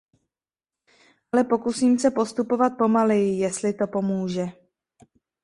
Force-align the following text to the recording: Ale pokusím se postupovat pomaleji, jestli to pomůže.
Ale 1.31 1.43
pokusím 1.43 1.99
se 1.99 2.11
postupovat 2.11 2.69
pomaleji, 2.77 3.39
jestli 3.39 3.73
to 3.73 3.87
pomůže. 3.87 4.47